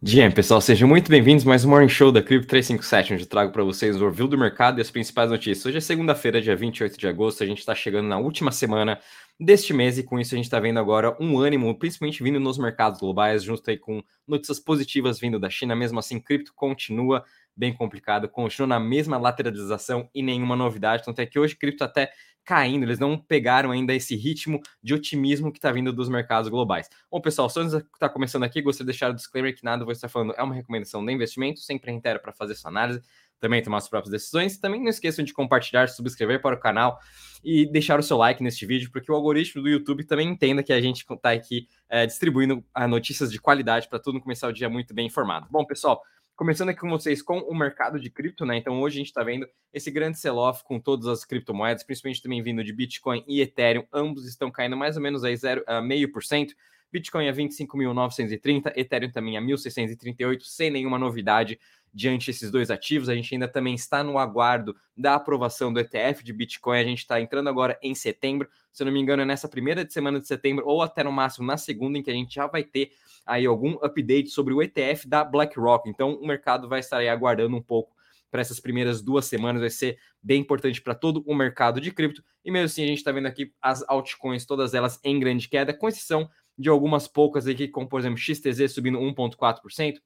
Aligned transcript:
Dia, 0.00 0.30
pessoal, 0.30 0.60
sejam 0.60 0.86
muito 0.86 1.10
bem-vindos 1.10 1.44
mais 1.44 1.64
um 1.64 1.70
Morning 1.70 1.88
Show 1.88 2.12
da 2.12 2.22
Cripto 2.22 2.46
357, 2.46 3.14
onde 3.14 3.24
eu 3.24 3.28
trago 3.28 3.50
para 3.50 3.64
vocês 3.64 3.96
o 3.96 4.04
overview 4.06 4.28
do 4.28 4.38
mercado 4.38 4.78
e 4.78 4.80
as 4.80 4.92
principais 4.92 5.28
notícias. 5.28 5.66
Hoje 5.66 5.78
é 5.78 5.80
segunda-feira, 5.80 6.40
dia 6.40 6.54
28 6.54 6.96
de 6.96 7.08
agosto, 7.08 7.42
a 7.42 7.46
gente 7.46 7.58
está 7.58 7.74
chegando 7.74 8.06
na 8.06 8.16
última 8.16 8.52
semana 8.52 9.00
deste 9.40 9.74
mês 9.74 9.98
e 9.98 10.04
com 10.04 10.20
isso 10.20 10.36
a 10.36 10.36
gente 10.36 10.44
está 10.44 10.60
vendo 10.60 10.78
agora 10.78 11.16
um 11.18 11.36
ânimo, 11.36 11.76
principalmente 11.76 12.22
vindo 12.22 12.38
nos 12.38 12.58
mercados 12.58 13.00
globais, 13.00 13.42
junto 13.42 13.68
aí 13.68 13.76
com 13.76 14.00
notícias 14.24 14.60
positivas 14.60 15.18
vindo 15.18 15.36
da 15.36 15.50
China, 15.50 15.74
mesmo 15.74 15.98
assim, 15.98 16.20
cripto 16.20 16.52
continua 16.54 17.24
bem 17.58 17.74
complicado, 17.74 18.28
continua 18.28 18.68
na 18.68 18.80
mesma 18.80 19.18
lateralização 19.18 20.08
e 20.14 20.22
nenhuma 20.22 20.54
novidade, 20.54 21.04
tanto 21.04 21.20
é 21.20 21.26
que 21.26 21.38
hoje 21.38 21.56
cripto 21.56 21.82
até 21.82 22.12
caindo, 22.44 22.84
eles 22.84 22.98
não 22.98 23.18
pegaram 23.18 23.70
ainda 23.70 23.92
esse 23.92 24.16
ritmo 24.16 24.58
de 24.82 24.94
otimismo 24.94 25.52
que 25.52 25.58
está 25.58 25.70
vindo 25.70 25.92
dos 25.92 26.08
mercados 26.08 26.48
globais. 26.48 26.88
Bom, 27.10 27.20
pessoal, 27.20 27.50
só 27.50 27.60
antes 27.60 27.72
de 27.72 27.78
estar 27.80 27.98
tá 27.98 28.08
começando 28.08 28.42
aqui, 28.42 28.62
gostaria 28.62 28.86
de 28.86 28.92
deixar 28.92 29.10
o 29.10 29.14
disclaimer 29.14 29.54
que 29.54 29.62
nada 29.62 29.84
vou 29.84 29.92
estar 29.92 30.08
falando 30.08 30.32
é 30.34 30.42
uma 30.42 30.54
recomendação 30.54 31.04
de 31.04 31.12
investimento, 31.12 31.60
sempre 31.60 31.90
reitero 31.90 32.20
para 32.20 32.32
fazer 32.32 32.54
sua 32.54 32.70
análise, 32.70 33.02
também 33.38 33.62
tomar 33.62 33.76
as 33.76 33.88
próprias 33.88 34.10
decisões. 34.10 34.56
Também 34.56 34.80
não 34.80 34.88
esqueçam 34.88 35.22
de 35.24 35.34
compartilhar, 35.34 35.88
subscrever 35.88 36.40
para 36.40 36.56
o 36.56 36.58
canal 36.58 36.98
e 37.44 37.70
deixar 37.70 38.00
o 38.00 38.02
seu 38.02 38.16
like 38.16 38.42
neste 38.42 38.64
vídeo, 38.64 38.90
porque 38.90 39.12
o 39.12 39.14
algoritmo 39.14 39.62
do 39.62 39.68
YouTube 39.68 40.04
também 40.04 40.28
entenda 40.28 40.62
que 40.62 40.72
a 40.72 40.80
gente 40.80 41.04
está 41.08 41.32
aqui 41.32 41.68
é, 41.86 42.06
distribuindo 42.06 42.64
ah, 42.74 42.88
notícias 42.88 43.30
de 43.30 43.38
qualidade 43.38 43.88
para 43.88 43.98
todo 43.98 44.14
mundo 44.14 44.22
começar 44.22 44.48
o 44.48 44.52
dia 44.52 44.70
muito 44.70 44.94
bem 44.94 45.06
informado. 45.06 45.46
Bom, 45.50 45.66
pessoal, 45.66 46.02
Começando 46.38 46.68
aqui 46.68 46.78
com 46.78 46.88
vocês 46.88 47.20
com 47.20 47.40
o 47.40 47.52
mercado 47.52 47.98
de 47.98 48.08
cripto, 48.08 48.46
né? 48.46 48.56
Então 48.56 48.80
hoje 48.80 48.94
a 48.94 48.98
gente 48.98 49.08
está 49.08 49.24
vendo 49.24 49.44
esse 49.72 49.90
grande 49.90 50.20
sell-off 50.20 50.62
com 50.62 50.78
todas 50.78 51.08
as 51.08 51.24
criptomoedas, 51.24 51.82
principalmente 51.82 52.22
também 52.22 52.40
vindo 52.40 52.62
de 52.62 52.72
Bitcoin 52.72 53.24
e 53.26 53.40
Ethereum. 53.40 53.84
Ambos 53.92 54.24
estão 54.24 54.48
caindo 54.48 54.76
mais 54.76 54.96
ou 54.96 55.02
menos 55.02 55.24
aí 55.24 55.34
0,5%. 55.34 56.50
Uh, 56.50 56.54
Bitcoin 56.92 57.28
a 57.28 57.32
25.930, 57.32 58.72
Ethereum 58.76 59.10
também 59.10 59.36
a 59.36 59.42
1.638, 59.42 60.42
sem 60.42 60.70
nenhuma 60.70 60.96
novidade 60.96 61.58
diante 61.98 62.28
desses 62.28 62.48
dois 62.48 62.70
ativos. 62.70 63.08
A 63.08 63.14
gente 63.16 63.34
ainda 63.34 63.48
também 63.48 63.74
está 63.74 64.04
no 64.04 64.18
aguardo 64.18 64.76
da 64.96 65.16
aprovação 65.16 65.72
do 65.72 65.80
ETF 65.80 66.22
de 66.22 66.32
Bitcoin. 66.32 66.78
A 66.78 66.84
gente 66.84 66.98
está 66.98 67.20
entrando 67.20 67.48
agora 67.48 67.76
em 67.82 67.92
setembro, 67.92 68.48
se 68.72 68.84
eu 68.84 68.86
não 68.86 68.92
me 68.92 69.00
engano, 69.00 69.22
é 69.22 69.24
nessa 69.24 69.48
primeira 69.48 69.84
semana 69.90 70.20
de 70.20 70.28
setembro, 70.28 70.64
ou 70.64 70.80
até 70.80 71.02
no 71.02 71.10
máximo 71.10 71.44
na 71.44 71.56
segunda, 71.56 71.98
em 71.98 72.02
que 72.02 72.10
a 72.10 72.14
gente 72.14 72.32
já 72.32 72.46
vai 72.46 72.62
ter 72.62 72.92
aí 73.26 73.44
algum 73.44 73.74
update 73.82 74.28
sobre 74.28 74.54
o 74.54 74.62
ETF 74.62 75.08
da 75.08 75.24
BlackRock. 75.24 75.90
Então 75.90 76.14
o 76.14 76.24
mercado 76.24 76.68
vai 76.68 76.78
estar 76.78 76.98
aí 76.98 77.08
aguardando 77.08 77.56
um 77.56 77.62
pouco 77.62 77.96
para 78.30 78.42
essas 78.42 78.60
primeiras 78.60 79.02
duas 79.02 79.24
semanas, 79.24 79.60
vai 79.60 79.70
ser 79.70 79.98
bem 80.22 80.40
importante 80.40 80.80
para 80.80 80.94
todo 80.94 81.24
o 81.26 81.34
mercado 81.34 81.80
de 81.80 81.90
cripto. 81.90 82.22
E 82.44 82.50
mesmo 82.52 82.66
assim, 82.66 82.84
a 82.84 82.86
gente 82.86 82.98
está 82.98 83.10
vendo 83.10 83.26
aqui 83.26 83.52
as 83.60 83.84
altcoins, 83.88 84.46
todas 84.46 84.72
elas 84.72 85.00
em 85.02 85.18
grande 85.18 85.48
queda, 85.48 85.74
com 85.74 85.88
exceção 85.88 86.30
de 86.56 86.68
algumas 86.68 87.08
poucas 87.08 87.48
aqui, 87.48 87.66
como 87.66 87.88
por 87.88 87.98
exemplo 87.98 88.18
XTZ 88.18 88.72
subindo 88.72 89.00
1,4%, 89.00 89.98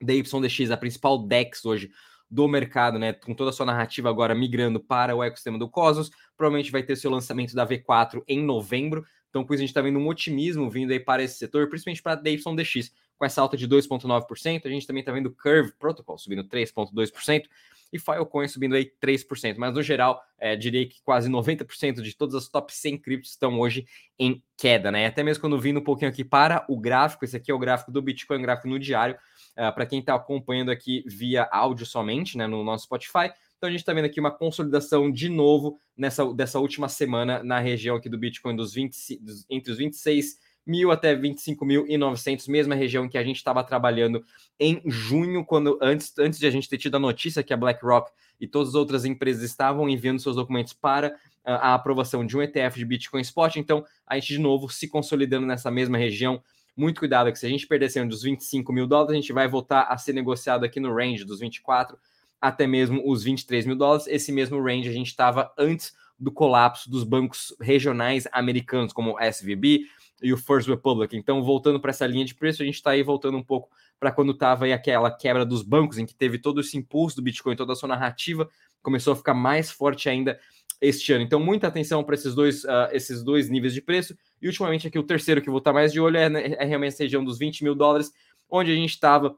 DYDX, 0.00 0.70
a 0.70 0.76
principal 0.76 1.18
DEX 1.18 1.64
hoje 1.64 1.90
do 2.30 2.46
mercado, 2.46 2.98
né, 2.98 3.14
com 3.14 3.34
toda 3.34 3.50
a 3.50 3.52
sua 3.52 3.64
narrativa 3.64 4.08
agora 4.10 4.34
migrando 4.34 4.78
para 4.78 5.16
o 5.16 5.22
ecossistema 5.22 5.58
do 5.58 5.68
Cosmos, 5.68 6.10
provavelmente 6.36 6.70
vai 6.70 6.82
ter 6.82 6.94
seu 6.96 7.10
lançamento 7.10 7.54
da 7.54 7.66
V4 7.66 8.22
em 8.28 8.42
novembro, 8.42 9.04
então, 9.30 9.44
com 9.44 9.52
isso, 9.52 9.60
a 9.60 9.66
gente 9.66 9.70
está 9.70 9.82
vendo 9.82 9.98
um 9.98 10.08
otimismo 10.08 10.70
vindo 10.70 10.90
aí 10.90 11.00
para 11.00 11.22
esse 11.22 11.36
setor, 11.36 11.68
principalmente 11.68 12.02
para 12.02 12.12
a 12.12 12.16
DYDX, 12.16 12.92
com 13.16 13.24
essa 13.24 13.42
alta 13.42 13.56
de 13.56 13.68
2,9%. 13.68 14.66
A 14.66 14.68
gente 14.68 14.86
também 14.86 15.00
está 15.00 15.12
vendo 15.12 15.30
Curve 15.30 15.72
Protocol 15.78 16.18
subindo 16.18 16.44
3,2% 16.44 17.44
e 17.92 17.98
Filecoin 17.98 18.48
subindo 18.48 18.74
aí 18.74 18.90
3%. 19.02 19.56
Mas, 19.58 19.74
no 19.74 19.82
geral, 19.82 20.22
é, 20.38 20.56
diria 20.56 20.86
que 20.88 21.02
quase 21.02 21.28
90% 21.28 22.02
de 22.02 22.16
todas 22.16 22.34
as 22.34 22.48
top 22.48 22.74
100 22.74 22.98
criptos 22.98 23.30
estão 23.30 23.58
hoje 23.58 23.86
em 24.18 24.42
queda, 24.56 24.90
né? 24.90 25.06
Até 25.06 25.22
mesmo 25.22 25.40
quando 25.40 25.58
vindo 25.58 25.80
um 25.80 25.84
pouquinho 25.84 26.10
aqui 26.10 26.24
para 26.24 26.64
o 26.68 26.78
gráfico, 26.78 27.24
esse 27.24 27.36
aqui 27.36 27.50
é 27.50 27.54
o 27.54 27.58
gráfico 27.58 27.90
do 27.90 28.02
Bitcoin, 28.02 28.42
gráfico 28.42 28.68
no 28.68 28.78
diário, 28.78 29.16
uh, 29.56 29.72
para 29.74 29.86
quem 29.86 30.00
está 30.00 30.14
acompanhando 30.14 30.70
aqui 30.70 31.04
via 31.06 31.48
áudio 31.50 31.86
somente, 31.86 32.36
né, 32.36 32.46
no 32.46 32.62
nosso 32.64 32.84
Spotify, 32.84 33.30
então 33.58 33.68
a 33.68 33.70
gente 33.70 33.80
está 33.80 33.92
vendo 33.92 34.04
aqui 34.04 34.20
uma 34.20 34.30
consolidação 34.30 35.10
de 35.10 35.28
novo 35.28 35.80
nessa 35.96 36.24
dessa 36.32 36.60
última 36.60 36.88
semana 36.88 37.42
na 37.42 37.58
região 37.58 37.96
aqui 37.96 38.08
do 38.08 38.16
Bitcoin 38.16 38.54
dos 38.54 38.72
20, 38.72 39.18
dos, 39.20 39.44
entre 39.50 39.72
os 39.72 39.78
26 39.78 40.38
mil 40.68 40.90
até 40.90 41.16
25.900, 41.16 42.48
mesma 42.48 42.74
região 42.74 43.08
que 43.08 43.16
a 43.16 43.24
gente 43.24 43.36
estava 43.36 43.64
trabalhando 43.64 44.22
em 44.60 44.82
junho, 44.86 45.44
quando 45.44 45.78
antes, 45.80 46.12
antes 46.18 46.38
de 46.38 46.46
a 46.46 46.50
gente 46.50 46.68
ter 46.68 46.76
tido 46.76 46.96
a 46.96 47.00
notícia 47.00 47.42
que 47.42 47.52
a 47.52 47.56
BlackRock 47.56 48.12
e 48.38 48.46
todas 48.46 48.68
as 48.68 48.74
outras 48.74 49.04
empresas 49.04 49.42
estavam 49.42 49.88
enviando 49.88 50.20
seus 50.20 50.36
documentos 50.36 50.74
para 50.74 51.16
a, 51.44 51.70
a 51.70 51.74
aprovação 51.74 52.24
de 52.24 52.36
um 52.36 52.42
ETF 52.42 52.78
de 52.78 52.84
Bitcoin 52.84 53.22
Spot. 53.22 53.56
Então, 53.56 53.84
a 54.06 54.14
gente 54.16 54.34
de 54.34 54.38
novo 54.38 54.68
se 54.68 54.86
consolidando 54.86 55.46
nessa 55.46 55.70
mesma 55.70 55.96
região. 55.96 56.42
Muito 56.76 57.00
cuidado 57.00 57.32
que 57.32 57.38
se 57.38 57.46
a 57.46 57.48
gente 57.48 57.66
perder 57.66 57.88
dos 58.06 58.22
25 58.22 58.72
mil 58.72 58.86
dólares, 58.86 59.12
a 59.12 59.16
gente 59.16 59.32
vai 59.32 59.48
voltar 59.48 59.82
a 59.84 59.96
ser 59.98 60.12
negociado 60.12 60.64
aqui 60.64 60.78
no 60.78 60.94
range 60.94 61.24
dos 61.24 61.40
24 61.40 61.98
até 62.40 62.66
mesmo 62.66 63.02
os 63.04 63.24
23 63.24 63.66
mil 63.66 63.76
dólares. 63.76 64.06
Esse 64.06 64.30
mesmo 64.30 64.62
range 64.62 64.88
a 64.88 64.92
gente 64.92 65.08
estava 65.08 65.52
antes 65.58 65.92
do 66.18 66.32
colapso 66.32 66.90
dos 66.90 67.04
bancos 67.04 67.54
regionais 67.60 68.26
americanos, 68.32 68.92
como 68.92 69.14
o 69.14 69.20
SVB 69.20 69.86
e 70.22 70.32
o 70.32 70.36
First 70.36 70.68
Republic. 70.68 71.16
Então, 71.16 71.42
voltando 71.42 71.80
para 71.80 71.90
essa 71.90 72.06
linha 72.06 72.24
de 72.24 72.34
preço, 72.34 72.62
a 72.62 72.64
gente 72.64 72.74
está 72.74 72.90
aí 72.90 73.02
voltando 73.02 73.36
um 73.36 73.42
pouco 73.42 73.70
para 73.98 74.12
quando 74.12 74.32
estava 74.32 74.64
aí 74.64 74.72
aquela 74.72 75.10
quebra 75.10 75.44
dos 75.44 75.62
bancos, 75.62 75.98
em 75.98 76.06
que 76.06 76.14
teve 76.14 76.38
todo 76.38 76.60
esse 76.60 76.76
impulso 76.76 77.16
do 77.16 77.22
Bitcoin, 77.22 77.56
toda 77.56 77.72
a 77.72 77.76
sua 77.76 77.88
narrativa 77.88 78.48
começou 78.82 79.12
a 79.12 79.16
ficar 79.16 79.34
mais 79.34 79.70
forte 79.70 80.08
ainda 80.08 80.38
este 80.80 81.12
ano. 81.12 81.24
Então, 81.24 81.40
muita 81.40 81.66
atenção 81.66 82.04
para 82.04 82.14
esses 82.14 82.34
dois, 82.34 82.64
uh, 82.64 82.88
esses 82.92 83.22
dois 83.22 83.50
níveis 83.50 83.74
de 83.74 83.82
preço. 83.82 84.16
E 84.40 84.46
ultimamente 84.46 84.86
aqui 84.86 84.98
o 84.98 85.02
terceiro 85.02 85.42
que 85.42 85.50
vou 85.50 85.58
estar 85.58 85.72
mais 85.72 85.92
de 85.92 86.00
olho 86.00 86.16
é, 86.16 86.28
né, 86.28 86.54
é 86.58 86.64
realmente 86.64 86.94
essa 86.94 87.02
região 87.02 87.24
dos 87.24 87.38
20 87.38 87.64
mil 87.64 87.74
dólares, 87.74 88.12
onde 88.48 88.70
a 88.70 88.74
gente 88.74 88.90
estava 88.90 89.36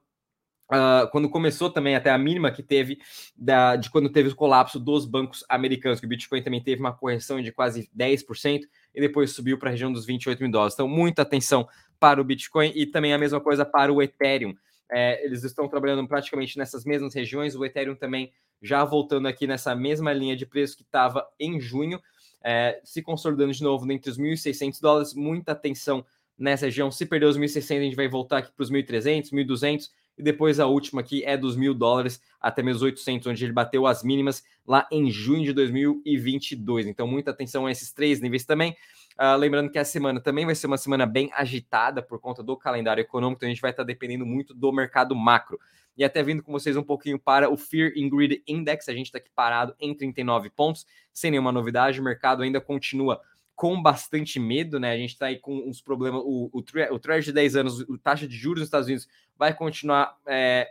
Uh, 0.71 1.11
quando 1.11 1.29
começou 1.29 1.69
também 1.69 1.97
até 1.97 2.11
a 2.11 2.19
mínima 2.19 2.53
que 2.53 2.63
teve 2.63 3.01
da, 3.37 3.75
de 3.75 3.91
quando 3.91 4.09
teve 4.09 4.29
o 4.29 4.37
colapso 4.37 4.79
dos 4.79 5.05
bancos 5.05 5.45
americanos, 5.49 5.99
que 5.99 6.07
o 6.07 6.09
Bitcoin 6.09 6.43
também 6.43 6.63
teve 6.63 6.81
uma 6.81 6.93
correção 6.93 7.43
de 7.43 7.51
quase 7.51 7.91
10% 7.97 8.61
e 8.95 9.01
depois 9.01 9.33
subiu 9.33 9.59
para 9.59 9.69
a 9.69 9.73
região 9.73 9.93
dos 9.93 10.07
28 10.07 10.41
mil 10.41 10.51
dólares. 10.51 10.75
Então, 10.75 10.87
muita 10.87 11.23
atenção 11.23 11.69
para 11.99 12.21
o 12.21 12.25
Bitcoin 12.25 12.71
e 12.75 12.87
também 12.87 13.13
a 13.13 13.19
mesma 13.19 13.41
coisa 13.41 13.65
para 13.65 13.93
o 13.93 14.01
Ethereum. 14.01 14.55
É, 14.89 15.25
eles 15.25 15.43
estão 15.43 15.69
trabalhando 15.69 16.07
praticamente 16.07 16.57
nessas 16.57 16.85
mesmas 16.85 17.15
regiões, 17.15 17.57
o 17.57 17.65
Ethereum 17.65 17.97
também 17.97 18.33
já 18.63 18.85
voltando 18.85 19.27
aqui 19.27 19.47
nessa 19.47 19.75
mesma 19.75 20.13
linha 20.13 20.37
de 20.37 20.47
preço 20.47 20.77
que 20.77 20.83
estava 20.83 21.27
em 21.39 21.61
junho, 21.61 22.01
é, 22.45 22.81
se 22.85 23.03
consolidando 23.03 23.53
de 23.53 23.63
novo 23.63 23.91
entre 23.91 24.11
os 24.11 24.19
1.600 24.19 24.81
dólares, 24.81 25.15
muita 25.15 25.53
atenção 25.53 26.05
nessa 26.39 26.67
região. 26.67 26.91
Se 26.91 27.07
perder 27.07 27.27
os 27.27 27.39
1.600, 27.39 27.79
a 27.79 27.83
gente 27.83 27.97
vai 27.97 28.09
voltar 28.09 28.39
aqui 28.39 28.53
para 28.53 28.63
os 28.63 28.71
1.300, 28.71 29.31
1.200 29.33 29.91
e 30.17 30.23
depois 30.23 30.61
a 30.61 30.67
última 30.67 31.01
aqui 31.01 31.25
é 31.25 31.37
dos 31.37 31.57
mil 31.57 31.75
dólares 31.75 32.21
até 32.41 32.63
menos 32.63 32.83
800, 32.83 33.27
onde 33.27 33.45
ele 33.45 33.53
bateu 33.53 33.87
as 33.87 34.03
mínimas 34.03 34.45
lá 34.67 34.87
em 34.91 35.11
junho 35.11 35.45
de 35.45 35.53
2022. 35.53 36.87
Então, 36.87 37.07
muita 37.07 37.31
atenção 37.31 37.67
a 37.67 37.71
esses 37.71 37.93
três 37.93 38.21
níveis 38.21 38.45
também. 38.45 38.77
Uh, 39.19 39.37
lembrando 39.37 39.71
que 39.71 39.79
a 39.79 39.85
semana 39.85 40.21
também 40.21 40.47
vai 40.47 40.55
ser 40.55 40.67
uma 40.67 40.79
semana 40.79 41.05
bem 41.05 41.31
agitada 41.35 42.03
por 42.03 42.19
conta 42.19 42.43
do 42.43 42.57
calendário 42.57 43.03
econômico, 43.03 43.39
então 43.39 43.49
a 43.49 43.51
gente 43.51 43.61
vai 43.61 43.71
estar 43.71 43.85
dependendo 43.85 44.25
muito 44.25 44.55
do 44.55 44.73
mercado 44.73 45.15
macro. 45.15 45.59
E 45.97 46.05
até 46.05 46.23
vindo 46.23 46.43
com 46.43 46.53
vocês 46.53 46.77
um 46.77 46.83
pouquinho 46.83 47.19
para 47.19 47.51
o 47.51 47.57
Fear 47.57 47.93
and 47.99 48.09
Greed 48.09 48.43
Index, 48.47 48.89
a 48.89 48.95
gente 48.95 49.07
está 49.07 49.19
aqui 49.19 49.29
parado 49.35 49.75
em 49.79 49.95
39 49.95 50.49
pontos, 50.51 50.87
sem 51.13 51.31
nenhuma 51.31 51.53
novidade, 51.53 52.01
o 52.01 52.03
mercado 52.03 52.43
ainda 52.43 52.61
continua 52.61 53.21
com 53.61 53.83
bastante 53.83 54.41
medo, 54.41 54.81
né? 54.81 54.91
A 54.91 54.97
gente 54.97 55.11
está 55.11 55.27
aí 55.27 55.39
com 55.39 55.55
uns 55.69 55.83
problemas. 55.83 56.23
O, 56.25 56.49
o, 56.51 56.61
o 56.61 57.21
de 57.21 57.31
10 57.31 57.57
anos, 57.57 57.83
a 57.83 57.99
taxa 58.03 58.27
de 58.27 58.35
juros 58.35 58.61
nos 58.61 58.69
Estados 58.69 58.87
Unidos 58.87 59.07
vai 59.37 59.53
continuar 59.53 60.17
é, 60.27 60.67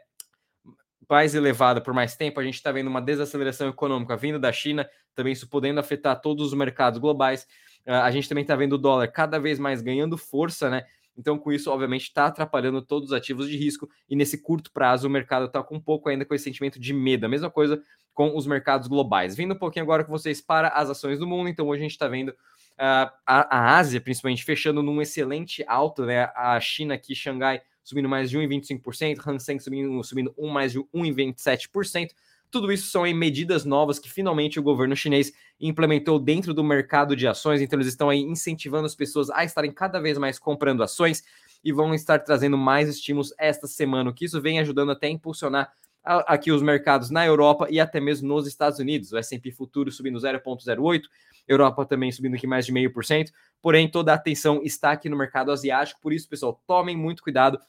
mais 1.08 1.36
elevada 1.36 1.80
por 1.82 1.94
mais 1.94 2.16
tempo. 2.16 2.40
A 2.40 2.44
gente 2.44 2.56
está 2.56 2.72
vendo 2.72 2.88
uma 2.88 3.00
desaceleração 3.00 3.70
econômica 3.70 4.18
vindo 4.18 4.40
da 4.40 4.52
China, 4.52 4.90
também 5.14 5.34
isso 5.34 5.48
podendo 5.48 5.80
afetar 5.80 6.20
todos 6.20 6.48
os 6.48 6.54
mercados 6.56 7.00
globais. 7.00 7.44
Uh, 7.86 7.92
a 7.92 8.10
gente 8.10 8.28
também 8.28 8.42
está 8.42 8.56
vendo 8.56 8.74
o 8.74 8.78
dólar 8.80 9.08
cada 9.10 9.38
vez 9.38 9.60
mais 9.60 9.84
ganhando 9.84 10.18
força, 10.18 10.68
né? 10.68 10.84
Então, 11.16 11.38
com 11.38 11.52
isso, 11.52 11.70
obviamente, 11.70 12.06
está 12.06 12.26
atrapalhando 12.26 12.82
todos 12.82 13.10
os 13.10 13.13
ativos 13.13 13.48
de 13.48 13.56
risco, 13.56 13.88
e 14.10 14.16
nesse 14.16 14.42
curto 14.42 14.72
prazo 14.72 15.06
o 15.06 15.12
mercado 15.12 15.46
está 15.46 15.62
com 15.62 15.75
um 15.75 15.80
pouco 15.80 16.10
ainda 16.10 16.25
com 16.25 16.34
esse 16.34 16.46
sentimento 16.46 16.80
de 16.80 16.92
medo. 16.92 17.28
A 17.28 17.30
mesma 17.30 17.52
coisa 17.52 17.80
com 18.16 18.36
os 18.36 18.48
mercados 18.48 18.88
globais. 18.88 19.36
Vindo 19.36 19.54
um 19.54 19.58
pouquinho 19.58 19.84
agora 19.84 20.04
com 20.04 20.12
vocês 20.12 20.42
para 20.42 20.69
as 20.69 20.90
ações 20.90 21.19
do 21.19 21.28
mundo, 21.28 21.50
então 21.50 21.68
hoje 21.68 21.81
a 21.81 21.84
gente 21.84 21.92
está 21.92 22.08
vendo 22.08 22.34
a, 22.80 23.58
a 23.58 23.78
Ásia, 23.78 24.00
principalmente, 24.00 24.44
fechando 24.44 24.81
num 24.81 25.02
excelente 25.02 25.64
alto, 25.68 26.06
né? 26.06 26.31
A 26.36 26.60
China 26.60 26.94
aqui, 26.94 27.14
Xangai, 27.14 27.62
subindo 27.84 28.08
mais 28.08 28.30
de 28.30 28.38
1,25%, 28.38 29.28
Hang 29.28 29.44
Seng 29.44 29.60
subindo, 29.60 30.04
subindo 30.04 30.34
um, 30.38 30.50
mais 30.50 30.72
de 30.72 30.80
1,27%. 30.80 32.12
Tudo 32.52 32.72
isso 32.72 32.90
são 32.90 33.04
medidas 33.14 33.64
novas 33.64 34.00
que 34.00 34.10
finalmente 34.10 34.60
o 34.60 34.64
governo 34.64 34.96
chinês 34.96 35.31
implementou 35.60 36.20
dentro 36.20 36.54
do 36.54 36.64
mercado 36.64 37.16
de 37.16 37.28
ações, 37.28 37.62
então 37.62 37.78
eles 37.78 37.88
estão 37.88 38.10
aí 38.10 38.22
incentivando 38.22 38.88
as 38.88 38.96
pessoas 38.96 39.30
a 39.30 39.44
estarem 39.44 39.72
cada 39.72 40.00
vez 40.00 40.18
mais 40.18 40.40
comprando 40.40 40.82
ações 40.82 41.24
e 41.64 41.72
vão 41.72 41.94
estar 41.94 42.18
trazendo 42.20 42.58
mais 42.58 42.90
estímulos 42.90 43.34
esta 43.38 43.68
semana, 43.68 44.10
o 44.10 44.14
que 44.14 44.25
isso 44.25 44.42
vem 44.42 44.60
ajudando 44.60 44.92
até 44.92 45.08
a 45.08 45.12
impulsionar 45.12 45.72
aqui 46.10 46.52
os 46.52 46.62
mercados 46.62 47.10
na 47.10 47.26
Europa 47.26 47.68
e 47.70 47.80
até 47.80 48.00
mesmo 48.00 48.28
nos 48.28 48.48
Estados 48.48 48.80
Unidos. 48.80 49.12
O 49.12 49.18
S&P 49.18 49.52
futuro 49.52 49.92
subindo 49.92 50.18
0,08, 50.20 51.04
Europa 51.48 51.86
também 51.86 52.12
subindo 52.12 52.36
aqui 52.36 52.48
mais 52.48 52.66
de 52.66 52.72
meio 52.72 52.92
por 52.92 53.06
cento. 53.06 53.32
Porém, 53.62 53.90
toda 53.90 54.12
a 54.12 54.16
atenção 54.16 54.62
está 54.64 54.92
aqui 54.92 55.08
no 55.08 55.18
mercado 55.18 55.52
asiático. 55.52 56.02
Por 56.02 56.12
isso, 56.12 56.28
pessoal, 56.28 56.62
tomem 56.66 56.98
muito 56.98 57.22
cuidado 57.22 57.60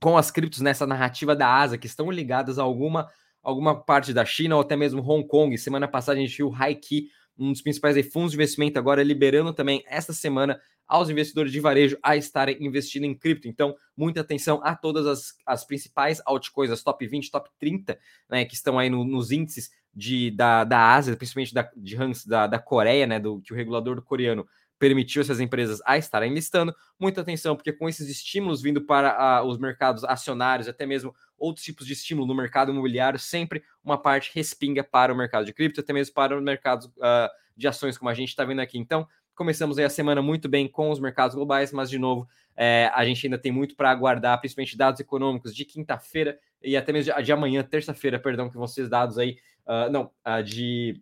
com 0.00 0.16
as 0.16 0.30
criptos 0.30 0.60
nessa 0.60 0.86
narrativa 0.86 1.36
da 1.36 1.46
Asa, 1.46 1.78
que 1.78 1.86
estão 1.86 2.10
ligadas 2.10 2.58
a 2.58 2.62
alguma, 2.62 3.08
alguma 3.42 3.78
parte 3.78 4.12
da 4.12 4.24
China 4.24 4.56
ou 4.56 4.62
até 4.62 4.74
mesmo 4.76 5.02
Hong 5.02 5.26
Kong. 5.26 5.56
Semana 5.56 5.86
passada 5.86 6.18
a 6.18 6.20
gente 6.20 6.36
viu 6.36 6.48
o 6.48 6.54
Haiki, 6.54 7.08
um 7.38 7.52
dos 7.52 7.62
principais 7.62 7.96
fundos 8.12 8.32
de 8.32 8.36
investimento, 8.36 8.78
agora 8.78 9.02
liberando 9.02 9.52
também 9.52 9.82
esta 9.86 10.12
semana 10.12 10.60
aos 10.90 11.08
investidores 11.08 11.52
de 11.52 11.60
varejo 11.60 11.96
a 12.02 12.16
estarem 12.16 12.56
investindo 12.60 13.04
em 13.04 13.14
cripto. 13.14 13.46
Então, 13.46 13.76
muita 13.96 14.22
atenção 14.22 14.60
a 14.64 14.74
todas 14.74 15.06
as, 15.06 15.34
as 15.46 15.64
principais 15.64 16.20
altcoins, 16.26 16.72
as 16.72 16.82
top 16.82 17.06
20, 17.06 17.30
top 17.30 17.48
30, 17.60 17.96
né, 18.28 18.44
que 18.44 18.54
estão 18.54 18.76
aí 18.76 18.90
no, 18.90 19.04
nos 19.04 19.30
índices 19.30 19.70
de, 19.94 20.32
da, 20.32 20.64
da 20.64 20.94
Ásia, 20.94 21.16
principalmente 21.16 21.54
da, 21.54 21.70
de 21.76 21.96
Hans, 21.96 22.26
da, 22.26 22.48
da 22.48 22.58
Coreia, 22.58 23.06
né, 23.06 23.20
do 23.20 23.40
que 23.40 23.52
o 23.52 23.56
regulador 23.56 23.94
do 23.94 24.02
coreano 24.02 24.44
permitiu 24.80 25.22
essas 25.22 25.38
empresas 25.38 25.80
a 25.86 25.96
estarem 25.96 26.34
listando. 26.34 26.74
Muita 26.98 27.20
atenção, 27.20 27.54
porque 27.54 27.72
com 27.72 27.88
esses 27.88 28.08
estímulos 28.08 28.60
vindo 28.60 28.80
para 28.80 29.42
uh, 29.42 29.46
os 29.46 29.58
mercados 29.58 30.02
acionários, 30.02 30.66
até 30.66 30.86
mesmo 30.86 31.14
outros 31.38 31.64
tipos 31.64 31.86
de 31.86 31.92
estímulo 31.92 32.26
no 32.26 32.34
mercado 32.34 32.72
imobiliário, 32.72 33.18
sempre 33.18 33.62
uma 33.84 33.96
parte 33.96 34.32
respinga 34.34 34.82
para 34.82 35.12
o 35.12 35.16
mercado 35.16 35.44
de 35.44 35.52
cripto, 35.52 35.80
até 35.80 35.92
mesmo 35.92 36.14
para 36.14 36.36
o 36.36 36.42
mercado 36.42 36.86
uh, 36.96 37.28
de 37.56 37.68
ações, 37.68 37.96
como 37.96 38.08
a 38.08 38.14
gente 38.14 38.30
está 38.30 38.44
vendo 38.44 38.60
aqui. 38.60 38.78
Então, 38.78 39.06
começamos 39.40 39.78
aí 39.78 39.86
a 39.86 39.88
semana 39.88 40.20
muito 40.20 40.50
bem 40.50 40.68
com 40.68 40.90
os 40.90 41.00
mercados 41.00 41.34
globais, 41.34 41.72
mas 41.72 41.88
de 41.88 41.98
novo, 41.98 42.28
é, 42.54 42.90
a 42.94 43.06
gente 43.06 43.26
ainda 43.26 43.38
tem 43.38 43.50
muito 43.50 43.74
para 43.74 43.90
aguardar, 43.90 44.38
principalmente 44.38 44.76
dados 44.76 45.00
econômicos 45.00 45.54
de 45.54 45.64
quinta-feira 45.64 46.38
e 46.62 46.76
até 46.76 46.92
mesmo 46.92 47.14
de, 47.14 47.22
de 47.22 47.32
amanhã, 47.32 47.62
terça-feira, 47.62 48.18
perdão, 48.18 48.50
que 48.50 48.58
vão 48.58 48.66
ser 48.66 48.86
dados 48.86 49.16
aí, 49.16 49.38
uh, 49.66 49.90
não, 49.90 50.10
uh, 50.28 50.42
de 50.44 51.00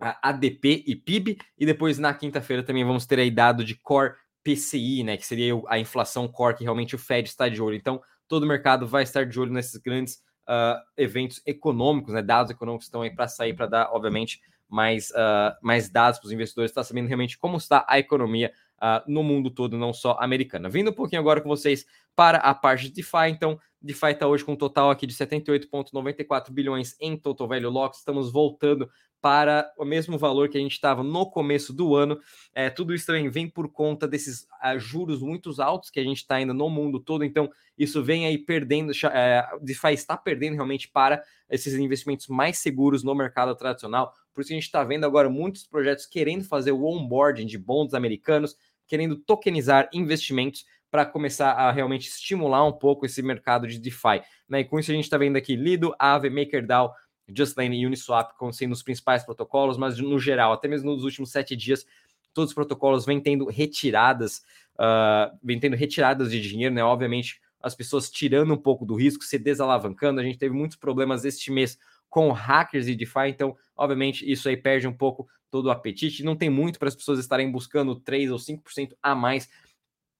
ADP 0.00 0.82
e 0.84 0.96
PIB, 0.96 1.38
e 1.56 1.64
depois 1.64 1.96
na 1.96 2.12
quinta-feira 2.12 2.60
também 2.60 2.84
vamos 2.84 3.06
ter 3.06 3.20
aí 3.20 3.30
dado 3.30 3.64
de 3.64 3.76
Core 3.76 4.14
PCI, 4.42 5.04
né, 5.04 5.16
que 5.16 5.24
seria 5.24 5.54
a 5.68 5.78
inflação 5.78 6.26
core 6.26 6.56
que 6.56 6.64
realmente 6.64 6.96
o 6.96 6.98
Fed 6.98 7.28
está 7.28 7.48
de 7.48 7.62
olho. 7.62 7.76
Então, 7.76 8.02
todo 8.26 8.42
o 8.42 8.48
mercado 8.48 8.84
vai 8.84 9.04
estar 9.04 9.24
de 9.24 9.38
olho 9.38 9.52
nesses 9.52 9.76
grandes 9.76 10.16
uh, 10.48 10.82
eventos 10.96 11.40
econômicos, 11.46 12.14
né, 12.14 12.20
dados 12.20 12.50
econômicos 12.50 12.86
estão 12.86 13.02
aí 13.02 13.14
para 13.14 13.28
sair, 13.28 13.54
para 13.54 13.66
dar, 13.66 13.92
obviamente, 13.92 14.40
mais, 14.68 15.10
uh, 15.10 15.54
mais 15.62 15.88
dados 15.88 16.18
para 16.18 16.26
os 16.26 16.32
investidores, 16.32 16.70
está 16.70 16.82
sabendo 16.82 17.06
realmente 17.06 17.38
como 17.38 17.56
está 17.56 17.84
a 17.88 17.98
economia 17.98 18.52
uh, 18.76 19.02
no 19.10 19.22
mundo 19.22 19.50
todo, 19.50 19.76
não 19.78 19.92
só 19.92 20.16
americana. 20.20 20.68
Vindo 20.68 20.90
um 20.90 20.94
pouquinho 20.94 21.20
agora 21.20 21.40
com 21.40 21.48
vocês 21.48 21.86
para 22.16 22.38
a 22.38 22.54
parte 22.54 22.84
de 22.84 22.92
DeFi, 22.92 23.28
então, 23.30 23.58
DeFi 23.80 24.12
está 24.12 24.26
hoje 24.26 24.44
com 24.44 24.52
um 24.52 24.56
total 24.56 24.90
aqui 24.90 25.06
de 25.06 25.14
78,94 25.14 26.50
bilhões 26.50 26.96
em 27.00 27.16
total 27.16 27.48
value 27.48 27.70
lock, 27.70 27.96
estamos 27.96 28.32
voltando 28.32 28.88
para 29.24 29.72
o 29.78 29.86
mesmo 29.86 30.18
valor 30.18 30.50
que 30.50 30.58
a 30.58 30.60
gente 30.60 30.72
estava 30.72 31.02
no 31.02 31.24
começo 31.30 31.72
do 31.72 31.94
ano. 31.96 32.20
É, 32.52 32.68
tudo 32.68 32.94
isso 32.94 33.06
também 33.06 33.26
vem 33.30 33.48
por 33.48 33.72
conta 33.72 34.06
desses 34.06 34.42
uh, 34.62 34.78
juros 34.78 35.22
muito 35.22 35.50
altos 35.62 35.88
que 35.88 35.98
a 35.98 36.04
gente 36.04 36.18
está 36.18 36.34
ainda 36.34 36.52
no 36.52 36.68
mundo 36.68 37.00
todo. 37.00 37.24
Então, 37.24 37.50
isso 37.78 38.04
vem 38.04 38.26
aí 38.26 38.36
perdendo, 38.36 38.92
é, 39.12 39.42
DeFi 39.62 39.94
está 39.94 40.14
perdendo 40.14 40.56
realmente 40.56 40.90
para 40.90 41.22
esses 41.48 41.72
investimentos 41.72 42.28
mais 42.28 42.58
seguros 42.58 43.02
no 43.02 43.14
mercado 43.14 43.56
tradicional. 43.56 44.12
Por 44.34 44.42
isso 44.42 44.52
a 44.52 44.56
gente 44.56 44.64
está 44.64 44.84
vendo 44.84 45.06
agora 45.06 45.30
muitos 45.30 45.66
projetos 45.66 46.04
querendo 46.04 46.44
fazer 46.44 46.72
o 46.72 46.84
onboarding 46.84 47.46
de 47.46 47.56
bonds 47.56 47.94
americanos, 47.94 48.54
querendo 48.86 49.16
tokenizar 49.16 49.88
investimentos 49.94 50.66
para 50.94 51.04
começar 51.04 51.50
a 51.50 51.72
realmente 51.72 52.06
estimular 52.06 52.64
um 52.64 52.70
pouco 52.70 53.04
esse 53.04 53.20
mercado 53.20 53.66
de 53.66 53.80
DeFi. 53.80 54.22
Né? 54.48 54.60
E 54.60 54.64
com 54.64 54.78
isso 54.78 54.92
a 54.92 54.94
gente 54.94 55.02
está 55.02 55.18
vendo 55.18 55.34
aqui 55.34 55.56
Lido, 55.56 55.92
Aave, 55.98 56.30
MakerDAO, 56.30 56.94
Justlane 57.26 57.80
e 57.80 57.84
Uniswap 57.84 58.38
como 58.38 58.52
sendo 58.52 58.70
os 58.70 58.80
principais 58.80 59.24
protocolos, 59.24 59.76
mas 59.76 59.98
no 59.98 60.20
geral, 60.20 60.52
até 60.52 60.68
mesmo 60.68 60.92
nos 60.92 61.02
últimos 61.02 61.32
sete 61.32 61.56
dias, 61.56 61.84
todos 62.32 62.50
os 62.50 62.54
protocolos 62.54 63.04
vêm 63.04 63.18
tendo 63.18 63.46
retiradas, 63.46 64.44
uh, 64.76 65.36
vêm 65.42 65.58
tendo 65.58 65.74
retiradas 65.74 66.30
de 66.30 66.40
dinheiro, 66.40 66.72
né? 66.72 66.84
Obviamente, 66.84 67.40
as 67.60 67.74
pessoas 67.74 68.08
tirando 68.08 68.54
um 68.54 68.56
pouco 68.56 68.86
do 68.86 68.94
risco, 68.94 69.24
se 69.24 69.36
desalavancando. 69.36 70.20
A 70.20 70.22
gente 70.22 70.38
teve 70.38 70.54
muitos 70.54 70.76
problemas 70.76 71.24
este 71.24 71.50
mês 71.50 71.76
com 72.08 72.30
hackers 72.30 72.86
e 72.86 72.94
DeFi, 72.94 73.30
então, 73.30 73.56
obviamente, 73.76 74.30
isso 74.30 74.48
aí 74.48 74.56
perde 74.56 74.86
um 74.86 74.92
pouco 74.92 75.26
todo 75.50 75.66
o 75.66 75.70
apetite. 75.72 76.22
Não 76.22 76.36
tem 76.36 76.48
muito 76.48 76.78
para 76.78 76.86
as 76.86 76.94
pessoas 76.94 77.18
estarem 77.18 77.50
buscando 77.50 77.96
3 77.96 78.30
ou 78.30 78.38
5% 78.38 78.92
a 79.02 79.12
mais, 79.12 79.48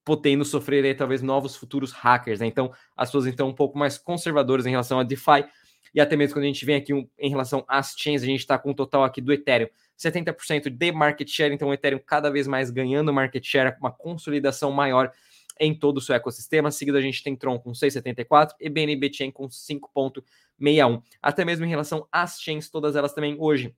podendo 0.05 0.45
sofrer 0.45 0.85
aí, 0.85 0.95
talvez 0.95 1.23
novos 1.23 1.57
futuros 1.57 1.93
hackers, 1.93 2.41
né? 2.41 2.47
Então, 2.47 2.73
as 2.97 3.09
pessoas 3.09 3.27
estão 3.27 3.49
um 3.49 3.55
pouco 3.55 3.79
mais 3.79 3.97
conservadoras 3.97 4.67
em 4.67 4.71
relação 4.71 4.99
a 4.99 5.03
DeFi 5.03 5.47
e 5.95 6.01
até 6.01 6.17
mesmo 6.17 6.35
quando 6.35 6.45
a 6.45 6.49
gente 6.49 6.65
vem 6.65 6.77
aqui 6.77 6.93
um, 6.93 7.09
em 7.19 7.31
relação 7.31 7.65
às 7.69 7.95
chains, 7.97 8.23
a 8.23 8.27
gente 8.27 8.41
está 8.41 8.59
com 8.59 8.71
um 8.71 8.75
total 8.75 9.05
aqui 9.05 9.21
do 9.21 9.33
Ethereum 9.33 9.69
70% 9.99 10.69
de 10.69 10.93
market 10.93 11.29
share, 11.29 11.55
então 11.55 11.69
o 11.69 11.75
Ethereum 11.75 12.01
cada 12.05 12.31
vez 12.31 12.47
mais 12.47 12.71
ganhando 12.71 13.13
market 13.13 13.45
share, 13.45 13.77
uma 13.79 13.93
consolidação 13.93 14.73
maior 14.73 15.13
em 15.59 15.73
todo 15.73 15.99
o 15.99 16.01
seu 16.01 16.15
ecossistema. 16.15 16.71
Seguido 16.71 16.99
a 16.99 17.01
gente 17.01 17.23
tem 17.23 17.37
Tron 17.37 17.59
com 17.59 17.71
6,74 17.71 18.51
e 18.61 18.69
BNB 18.69 19.13
Chain 19.13 19.31
com 19.31 19.47
5,61. 19.47 21.03
Até 21.23 21.45
mesmo 21.45 21.65
em 21.65 21.69
relação 21.69 22.09
às 22.11 22.41
chains, 22.41 22.69
todas 22.69 22.97
elas 22.97 23.13
também 23.13 23.37
hoje 23.39 23.75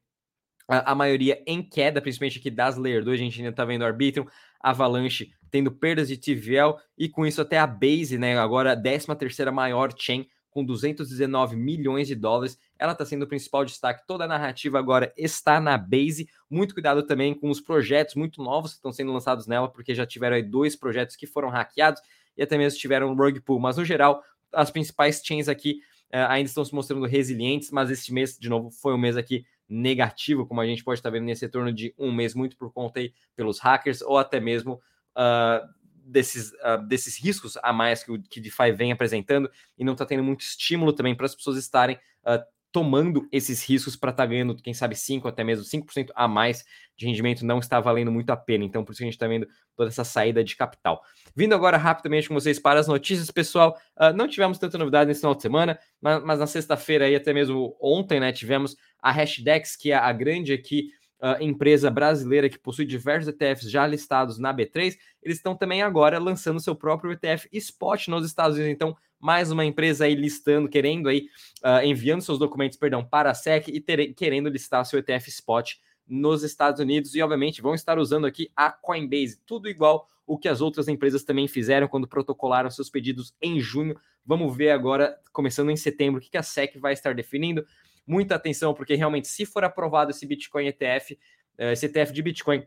a, 0.69 0.93
a, 0.93 0.95
maioria 0.95 1.43
em 1.47 1.63
queda, 1.63 2.01
principalmente 2.01 2.39
aqui 2.39 2.51
das 2.51 2.77
Layer 2.77 3.05
2, 3.05 3.21
a 3.21 3.23
gente 3.23 3.39
ainda 3.39 3.51
está 3.51 3.65
vendo 3.65 3.85
Arbitrum, 3.85 4.27
Avalanche 4.71 5.31
tendo 5.51 5.71
perdas 5.71 6.09
de 6.09 6.17
TVL 6.17 6.77
e 6.99 7.09
com 7.09 7.27
isso 7.27 7.41
até 7.41 7.59
a 7.59 7.67
Base, 7.67 8.19
né, 8.19 8.39
agora 8.39 8.73
a 8.73 8.77
13 8.77 9.15
terceira 9.17 9.53
maior 9.53 9.93
chain 9.97 10.27
com 10.57 10.65
219 10.65 11.55
milhões 11.55 12.09
de 12.09 12.15
dólares. 12.15 12.59
Ela 12.79 12.93
está 12.93 13.05
sendo 13.05 13.25
o 13.25 13.27
principal 13.27 13.63
destaque. 13.63 14.07
Toda 14.07 14.25
a 14.25 14.27
narrativa 14.27 14.79
agora 14.79 15.13
está 15.15 15.61
na 15.61 15.77
base. 15.77 16.31
Muito 16.49 16.73
cuidado 16.73 17.03
também 17.03 17.35
com 17.35 17.51
os 17.51 17.61
projetos 17.61 18.15
muito 18.15 18.43
novos 18.43 18.71
que 18.71 18.79
estão 18.79 18.91
sendo 18.91 19.13
lançados 19.13 19.47
nela, 19.47 19.69
porque 19.69 19.95
já 19.95 20.07
tiveram 20.07 20.35
aí 20.35 20.43
dois 20.43 20.75
projetos 20.75 21.15
que 21.15 21.27
foram 21.27 21.51
hackeados 21.51 22.01
e 22.35 22.43
até 22.43 22.57
mesmo 22.57 22.79
tiveram 22.79 23.15
rug 23.15 23.39
pull. 23.43 23.61
Mas 23.61 23.77
no 23.77 23.85
geral, 23.85 24.23
as 24.51 24.71
principais 24.71 25.21
chains 25.23 25.47
aqui 25.47 25.81
uh, 26.07 26.25
ainda 26.31 26.49
estão 26.49 26.65
se 26.65 26.75
mostrando 26.75 27.05
resilientes, 27.05 27.71
mas 27.71 27.91
este 27.91 28.11
mês, 28.11 28.39
de 28.39 28.49
novo, 28.49 28.71
foi 28.71 28.95
um 28.95 28.99
mês 28.99 29.19
aqui 29.19 29.45
negativo, 29.69 30.47
como 30.47 30.61
a 30.61 30.67
gente 30.67 30.85
pode 30.85 30.99
estar 30.99 31.11
vendo 31.11 31.25
nesse 31.25 31.45
retorno 31.45 31.73
de 31.73 31.95
um 31.99 32.13
mês, 32.13 32.35
muito 32.35 32.57
por 32.57 32.73
conta 32.73 33.01
aí 33.01 33.13
pelos 33.35 33.59
hackers 33.59 34.01
ou 34.03 34.17
até 34.17 34.39
mesmo 34.39 34.81
uh, 35.17 35.67
desses, 36.05 36.53
uh, 36.53 36.87
desses 36.87 37.19
riscos 37.19 37.59
a 37.63 37.73
mais 37.73 38.05
que 38.05 38.13
o 38.13 38.23
que 38.23 38.41
DeFi 38.41 38.73
vem 38.73 38.93
apresentando 38.93 39.51
e 39.77 39.85
não 39.85 39.95
está 39.95 40.07
tendo 40.07 40.23
muito 40.23 40.43
estímulo 40.43 40.93
também 40.93 41.15
para 41.15 41.27
as 41.27 41.35
pessoas 41.35 41.57
estarem 41.57 41.97
uh, 42.25 42.43
tomando 42.77 43.27
esses 43.33 43.67
riscos 43.67 43.97
para 43.97 44.11
estar 44.11 44.25
tá 44.25 44.27
ganhando, 44.27 44.55
quem 44.55 44.75
sabe, 44.75 44.95
5 44.95 45.27
até 45.27 45.43
mesmo 45.43 45.65
5% 45.65 46.11
a 46.15 46.29
mais 46.29 46.63
de 46.95 47.07
rendimento 47.07 47.43
não 47.43 47.59
está 47.59 47.81
valendo 47.81 48.13
muito 48.13 48.29
a 48.29 48.37
pena. 48.37 48.65
Então, 48.65 48.85
por 48.85 48.93
isso 48.93 48.99
que 48.99 49.05
a 49.05 49.07
gente 49.07 49.15
está 49.15 49.27
vendo 49.27 49.49
toda 49.75 49.89
essa 49.89 50.05
saída 50.05 50.45
de 50.45 50.55
capital. 50.55 51.01
Vindo 51.35 51.55
agora 51.55 51.79
rapidamente 51.79 52.29
com 52.29 52.35
vocês 52.35 52.59
para 52.59 52.79
as 52.79 52.87
notícias, 52.87 53.31
pessoal. 53.31 53.79
Uh, 53.97 54.13
não 54.15 54.29
tivemos 54.29 54.59
tanta 54.59 54.77
novidade 54.77 55.09
nesse 55.09 55.21
final 55.21 55.35
de 55.35 55.41
semana, 55.41 55.79
mas, 56.03 56.23
mas 56.23 56.39
na 56.39 56.47
sexta-feira 56.47 57.07
aí, 57.07 57.17
até 57.17 57.33
mesmo 57.33 57.75
ontem, 57.81 58.21
né, 58.21 58.31
tivemos 58.31 58.77
a 59.01 59.11
Hashdex, 59.11 59.75
que 59.75 59.91
é 59.91 59.97
a 59.97 60.13
grande 60.13 60.53
aqui 60.53 60.91
uh, 61.23 61.43
empresa 61.43 61.91
brasileira 61.91 62.51
que 62.51 62.59
possui 62.59 62.85
diversos 62.85 63.29
ETFs 63.29 63.71
já 63.71 63.87
listados 63.87 64.39
na 64.39 64.55
B3, 64.55 64.99
eles 65.23 65.39
estão 65.39 65.57
também 65.57 65.81
agora 65.81 66.19
lançando 66.19 66.61
seu 66.61 66.77
próprio 66.77 67.13
ETF 67.13 67.49
Spot 67.55 68.09
nos 68.09 68.27
Estados 68.27 68.59
Unidos. 68.59 68.75
Então, 68.75 68.95
mais 69.21 69.51
uma 69.51 69.65
empresa 69.65 70.05
aí 70.05 70.15
listando, 70.15 70.69
querendo 70.69 71.09
aí, 71.09 71.29
uh, 71.65 71.85
enviando 71.85 72.23
seus 72.23 72.39
documentos, 72.39 72.77
perdão, 72.77 73.05
para 73.05 73.31
a 73.31 73.35
SEC 73.35 73.69
e 73.69 73.81
ter, 73.81 74.15
querendo 74.15 74.49
listar 74.49 74.85
seu 74.85 74.99
ETF 74.99 75.29
Spot 75.29 75.75
nos 76.07 76.43
Estados 76.43 76.81
Unidos 76.81 77.15
e, 77.15 77.23
obviamente, 77.23 77.61
vão 77.61 77.75
estar 77.75 77.99
usando 77.99 78.27
aqui 78.27 78.51
a 78.55 78.71
Coinbase, 78.71 79.41
tudo 79.45 79.69
igual 79.69 80.07
o 80.27 80.37
que 80.37 80.49
as 80.49 80.61
outras 80.61 80.89
empresas 80.89 81.23
também 81.23 81.47
fizeram 81.47 81.87
quando 81.87 82.09
protocolaram 82.09 82.69
seus 82.71 82.91
pedidos 82.91 83.35
em 83.41 83.61
junho. 83.61 83.97
Vamos 84.25 84.57
ver 84.57 84.71
agora, 84.71 85.17
começando 85.33 85.71
em 85.71 85.77
setembro, 85.77 86.21
o 86.21 86.23
que 86.23 86.37
a 86.37 86.43
SEC 86.43 86.79
vai 86.79 86.93
estar 86.93 87.15
definindo 87.15 87.65
muita 88.07 88.35
atenção, 88.35 88.75
porque 88.75 88.95
realmente, 88.95 89.29
se 89.29 89.47
for 89.47 89.65
aprovado 89.65 90.11
esse 90.11 90.27
Bitcoin 90.27 90.67
ETF, 90.67 91.19
eh, 91.59 91.73
esse 91.73 91.87
ETF 91.87 92.13
de 92.13 92.23
Bitcoin, 92.23 92.67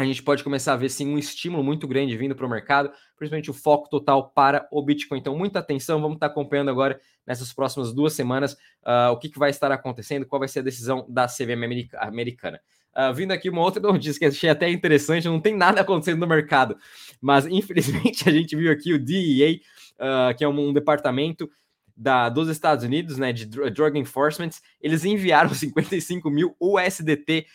a 0.00 0.04
gente 0.04 0.22
pode 0.22 0.42
começar 0.42 0.72
a 0.72 0.76
ver 0.76 0.88
sim 0.88 1.06
um 1.06 1.18
estímulo 1.18 1.62
muito 1.62 1.86
grande 1.86 2.16
vindo 2.16 2.34
para 2.34 2.46
o 2.46 2.48
mercado, 2.48 2.90
principalmente 3.16 3.50
o 3.50 3.54
foco 3.54 3.88
total 3.88 4.30
para 4.30 4.66
o 4.70 4.82
Bitcoin. 4.82 5.18
Então, 5.18 5.36
muita 5.36 5.58
atenção, 5.58 6.00
vamos 6.00 6.16
estar 6.16 6.26
acompanhando 6.26 6.70
agora 6.70 7.00
nessas 7.26 7.52
próximas 7.52 7.92
duas 7.92 8.12
semanas 8.12 8.54
uh, 8.82 9.12
o 9.12 9.18
que, 9.18 9.28
que, 9.28 9.38
vai 9.38 9.50
estar 9.50 9.70
acontecendo, 9.70 10.26
qual 10.26 10.38
vai 10.38 10.48
ser 10.48 10.60
a 10.60 10.62
decisão 10.62 11.04
da 11.08 11.26
CVM 11.26 11.88
americana. 12.00 12.60
Uh, 12.96 13.12
vindo 13.14 13.32
aqui 13.32 13.48
uma 13.48 13.60
outra 13.60 13.80
notícia 13.82 14.18
que 14.18 14.24
achei 14.24 14.50
até 14.50 14.70
interessante, 14.70 15.28
não 15.28 15.40
tem 15.40 15.54
nada 15.54 15.80
acontecendo 15.80 16.18
no 16.18 16.26
mercado, 16.26 16.76
mas 17.20 17.46
infelizmente 17.50 18.28
a 18.28 18.32
gente 18.32 18.56
viu 18.56 18.72
aqui 18.72 18.94
o 18.94 18.98
DEA, 18.98 19.60
uh, 19.96 20.36
que 20.36 20.42
é 20.42 20.48
um, 20.48 20.68
um 20.68 20.72
departamento 20.72 21.48
da, 21.96 22.30
dos 22.30 22.48
Estados 22.48 22.82
Unidos, 22.82 23.18
né, 23.18 23.30
de 23.30 23.44
Drug 23.44 23.98
Enforcement, 23.98 24.50
eles 24.80 25.04
enviaram 25.04 25.52
55 25.54 26.30
mil 26.30 26.56
USDT 26.58 27.46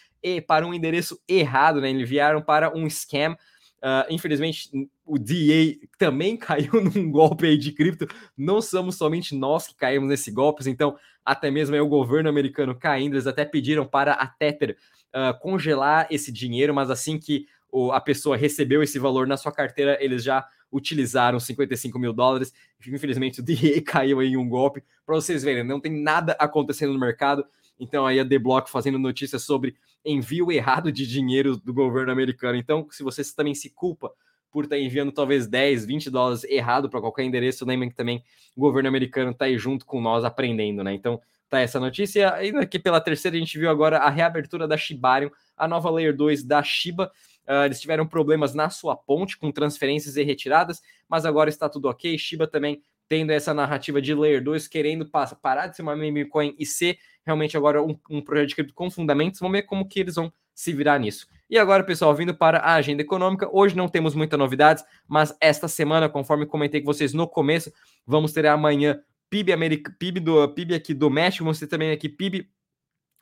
para 0.47 0.65
um 0.65 0.73
endereço 0.73 1.19
errado, 1.27 1.81
né, 1.81 1.89
enviaram 1.89 2.41
para 2.41 2.75
um 2.75 2.89
scam. 2.89 3.33
Uh, 3.77 4.05
infelizmente, 4.09 4.69
o 5.05 5.19
DA 5.19 5.77
também 5.97 6.35
caiu 6.37 6.81
num 6.81 7.11
golpe 7.11 7.45
aí 7.45 7.57
de 7.57 7.71
cripto. 7.71 8.07
Não 8.37 8.61
somos 8.61 8.95
somente 8.95 9.35
nós 9.35 9.67
que 9.67 9.75
caímos 9.75 10.09
nesse 10.09 10.31
golpe, 10.31 10.67
então 10.69 10.97
até 11.23 11.49
mesmo 11.49 11.75
o 11.77 11.87
governo 11.87 12.29
americano 12.29 12.75
caindo, 12.75 13.15
eles 13.15 13.27
até 13.27 13.43
pediram 13.45 13.85
para 13.85 14.13
a 14.13 14.27
Tether 14.27 14.77
uh, 15.13 15.37
congelar 15.39 16.07
esse 16.11 16.31
dinheiro, 16.31 16.73
mas 16.73 16.91
assim 16.91 17.17
que 17.17 17.47
o, 17.71 17.91
a 17.91 17.99
pessoa 17.99 18.37
recebeu 18.37 18.81
esse 18.81 18.97
valor 18.99 19.27
na 19.27 19.35
sua 19.35 19.51
carteira, 19.51 19.97
eles 19.99 20.23
já 20.23 20.47
utilizaram 20.71 21.39
55 21.39 21.97
mil 21.97 22.13
dólares. 22.13 22.53
Infelizmente, 22.87 23.39
o 23.39 23.43
DA 23.43 23.81
caiu 23.85 24.21
em 24.21 24.37
um 24.37 24.47
golpe. 24.47 24.83
Para 25.05 25.15
vocês 25.15 25.43
verem, 25.43 25.63
não 25.63 25.79
tem 25.79 25.91
nada 25.91 26.35
acontecendo 26.39 26.93
no 26.93 26.99
mercado. 26.99 27.45
Então, 27.79 28.05
aí 28.05 28.19
a 28.19 28.27
The 28.27 28.39
Block 28.39 28.69
fazendo 28.69 28.97
notícias 28.97 29.43
sobre 29.43 29.75
envio 30.03 30.51
errado 30.51 30.91
de 30.91 31.05
dinheiro 31.05 31.57
do 31.57 31.73
governo 31.73 32.11
americano. 32.11 32.57
Então, 32.57 32.87
se 32.89 33.03
você 33.03 33.21
também 33.35 33.53
se 33.53 33.69
culpa 33.69 34.11
por 34.51 34.63
estar 34.63 34.77
tá 34.77 34.81
enviando 34.81 35.11
talvez 35.11 35.47
10, 35.47 35.85
20 35.85 36.09
dólares 36.09 36.43
errado 36.45 36.89
para 36.89 37.01
qualquer 37.01 37.23
endereço, 37.23 37.65
lembrem 37.65 37.89
que 37.89 37.95
também 37.95 38.23
o 38.55 38.61
governo 38.61 38.87
americano 38.87 39.31
está 39.31 39.45
aí 39.45 39.57
junto 39.57 39.85
com 39.85 39.99
nós 39.99 40.23
aprendendo, 40.23 40.83
né? 40.83 40.93
Então, 40.93 41.19
tá 41.49 41.59
essa 41.59 41.79
notícia. 41.79 42.41
E 42.43 42.55
aqui 42.55 42.79
pela 42.79 43.01
terceira, 43.01 43.35
a 43.35 43.39
gente 43.39 43.57
viu 43.57 43.69
agora 43.69 43.97
a 43.97 44.09
reabertura 44.09 44.67
da 44.67 44.77
Shibarium, 44.77 45.29
a 45.57 45.67
nova 45.67 45.89
Layer 45.89 46.15
2 46.15 46.43
da 46.43 46.63
Shiba. 46.63 47.11
Uh, 47.47 47.65
eles 47.65 47.79
tiveram 47.79 48.07
problemas 48.07 48.55
na 48.55 48.69
sua 48.69 48.95
ponte 48.95 49.37
com 49.37 49.51
transferências 49.51 50.17
e 50.17 50.23
retiradas, 50.23 50.81
mas 51.07 51.25
agora 51.25 51.49
está 51.49 51.69
tudo 51.69 51.87
ok. 51.87 52.17
Shiba 52.17 52.47
também 52.47 52.81
tendo 53.07 53.31
essa 53.31 53.53
narrativa 53.53 54.01
de 54.01 54.13
Layer 54.13 54.43
2, 54.43 54.67
querendo 54.67 55.09
parar 55.41 55.67
de 55.67 55.75
ser 55.75 55.81
uma 55.81 55.95
meme 55.95 56.25
coin 56.25 56.55
e 56.57 56.65
ser 56.65 56.97
realmente 57.25 57.55
agora 57.57 57.81
um, 57.81 57.97
um 58.09 58.21
projeto 58.21 58.49
de 58.49 58.55
cripto 58.55 58.73
com 58.73 58.89
fundamentos. 58.89 59.39
Vamos 59.39 59.57
ver 59.57 59.63
como 59.63 59.87
que 59.87 59.99
eles 59.99 60.15
vão 60.15 60.31
se 60.53 60.71
virar 60.73 60.99
nisso. 60.99 61.27
E 61.49 61.57
agora, 61.57 61.83
pessoal, 61.83 62.13
vindo 62.15 62.33
para 62.33 62.59
a 62.59 62.75
agenda 62.75 63.01
econômica, 63.01 63.47
hoje 63.51 63.75
não 63.75 63.87
temos 63.87 64.15
muitas 64.15 64.39
novidades, 64.39 64.83
mas 65.07 65.35
esta 65.39 65.67
semana, 65.67 66.09
conforme 66.09 66.45
comentei 66.45 66.81
com 66.81 66.87
vocês 66.87 67.13
no 67.13 67.27
começo, 67.27 67.71
vamos 68.05 68.31
ter 68.31 68.47
amanhã 68.47 68.99
PIB, 69.29 69.51
America, 69.51 69.93
PIB, 69.99 70.19
do, 70.19 70.47
PIB 70.49 70.75
aqui 70.75 70.93
do 70.93 71.09
México, 71.09 71.43
vamos 71.43 71.59
ter 71.59 71.67
também 71.67 71.91
aqui 71.91 72.09
PIB 72.09 72.49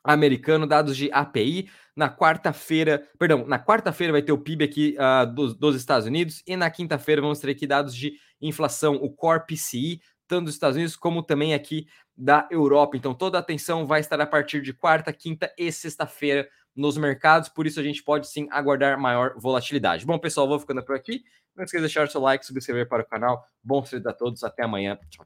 americano, 0.04 0.66
dados 0.66 0.96
de 0.96 1.10
API. 1.10 1.70
Na 1.96 2.14
quarta-feira, 2.14 3.08
perdão, 3.18 3.46
na 3.46 3.58
quarta-feira 3.58 4.12
vai 4.12 4.22
ter 4.22 4.32
o 4.32 4.38
PIB 4.38 4.64
aqui 4.64 4.96
uh, 4.98 5.32
dos, 5.32 5.54
dos, 5.54 5.76
Estados 5.76 6.06
Unidos 6.06 6.42
e 6.46 6.56
na 6.56 6.68
quinta-feira 6.68 7.22
vamos 7.22 7.38
ter 7.38 7.50
aqui 7.50 7.66
dados 7.66 7.94
de 7.94 8.14
inflação, 8.40 8.96
o 8.96 9.10
Core 9.10 9.46
PCI, 9.46 10.00
tanto 10.26 10.46
dos 10.46 10.54
Estados 10.54 10.76
Unidos 10.76 10.96
como 10.96 11.22
também 11.22 11.54
aqui 11.54 11.86
da 12.16 12.48
Europa. 12.50 12.96
Então 12.96 13.14
toda 13.14 13.38
a 13.38 13.40
atenção 13.40 13.86
vai 13.86 14.00
estar 14.00 14.20
a 14.20 14.26
partir 14.26 14.60
de 14.60 14.72
quarta, 14.72 15.12
quinta 15.12 15.52
e 15.56 15.70
sexta-feira 15.70 16.48
nos 16.74 16.98
mercados, 16.98 17.48
por 17.48 17.66
isso 17.66 17.78
a 17.78 17.82
gente 17.82 18.02
pode 18.02 18.28
sim 18.28 18.48
aguardar 18.50 18.98
maior 18.98 19.34
volatilidade. 19.36 20.04
Bom, 20.04 20.18
pessoal, 20.18 20.48
vou 20.48 20.58
ficando 20.58 20.84
por 20.84 20.96
aqui. 20.96 21.22
Não 21.56 21.64
esqueça 21.64 21.82
de 21.82 21.86
deixar 21.86 22.08
seu 22.10 22.20
like, 22.20 22.44
subscrever 22.44 22.88
para 22.88 23.02
o 23.02 23.06
canal. 23.06 23.46
Bom 23.62 23.84
cedo 23.84 24.08
a 24.08 24.12
todos, 24.12 24.42
até 24.42 24.64
amanhã. 24.64 24.98
Tchau. 25.08 25.22